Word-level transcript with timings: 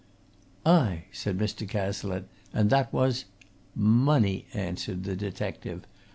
"Aye!" 0.65 1.03
said 1.11 1.37
Mr. 1.37 1.69
Cazalette. 1.69 2.25
"And 2.55 2.71
that 2.71 2.91
was" 2.91 3.25
"Money!" 3.75 4.47
answered 4.51 5.03
the 5.03 5.15
detective. 5.15 5.85